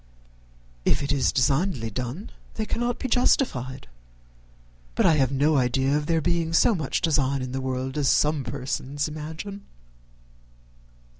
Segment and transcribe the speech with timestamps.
[0.83, 3.87] "If it is designedly done, they cannot be justified;
[4.95, 8.09] but I have no idea of there being so much design in the world as
[8.09, 9.63] some persons imagine."